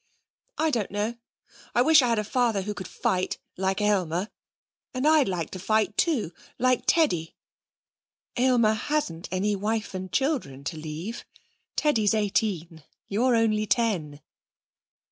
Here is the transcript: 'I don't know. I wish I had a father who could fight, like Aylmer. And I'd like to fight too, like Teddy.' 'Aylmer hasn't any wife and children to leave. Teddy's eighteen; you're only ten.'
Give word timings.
'I 0.57 0.71
don't 0.71 0.89
know. 0.89 1.15
I 1.75 1.83
wish 1.83 2.01
I 2.01 2.07
had 2.07 2.17
a 2.17 2.23
father 2.23 2.63
who 2.63 2.73
could 2.73 2.87
fight, 2.87 3.37
like 3.55 3.81
Aylmer. 3.81 4.31
And 4.95 5.07
I'd 5.07 5.27
like 5.27 5.51
to 5.51 5.59
fight 5.59 5.95
too, 5.95 6.33
like 6.57 6.85
Teddy.' 6.87 7.35
'Aylmer 8.35 8.73
hasn't 8.73 9.29
any 9.31 9.55
wife 9.55 9.93
and 9.93 10.11
children 10.11 10.63
to 10.63 10.75
leave. 10.77 11.23
Teddy's 11.75 12.15
eighteen; 12.15 12.83
you're 13.09 13.35
only 13.35 13.67
ten.' 13.67 14.21